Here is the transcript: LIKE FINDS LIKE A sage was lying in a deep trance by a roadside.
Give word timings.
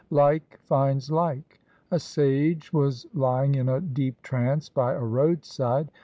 LIKE 0.09 0.57
FINDS 0.63 1.11
LIKE 1.11 1.61
A 1.91 1.99
sage 1.99 2.73
was 2.73 3.05
lying 3.13 3.53
in 3.53 3.69
a 3.69 3.79
deep 3.79 4.19
trance 4.23 4.67
by 4.67 4.93
a 4.93 4.99
roadside. 4.99 5.91